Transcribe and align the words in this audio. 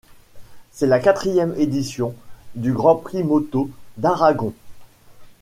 C'est 0.71 0.87
la 0.87 0.97
quatrième 0.97 1.53
édition 1.59 2.15
du 2.55 2.73
Grand 2.73 2.95
Prix 2.95 3.21
moto 3.23 3.69
d'Aragon. 3.97 4.51